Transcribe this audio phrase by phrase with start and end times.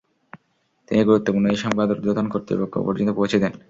[0.87, 3.53] তিনি গুরুত্বপূর্ণ এ সংবাদ উর্ধ্বতন কর্তৃপক্ষ পর্যন্ত পৌঁছে দেন।